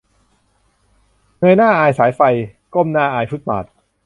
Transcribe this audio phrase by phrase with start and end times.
[1.37, 2.21] "เงยหน้าอายสายไฟ
[2.73, 3.65] ก้มหน้าอายฟุตบาท"